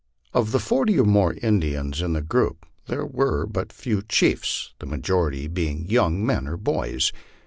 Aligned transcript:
Of 0.33 0.51
the 0.51 0.57
forty 0.57 0.97
or 0.99 1.05
more 1.05 1.35
Indians 1.43 2.01
in 2.01 2.13
tho 2.13 2.21
group, 2.21 2.65
there 2.87 3.05
were 3.05 3.45
but 3.45 3.71
few 3.71 4.01
chiefs, 4.01 4.73
the 4.79 4.87
majority 4.87 5.47
being 5.47 5.87
young 5.91 6.25
men 6.25 6.47
or 6.47 6.57
boys. 6.57 7.11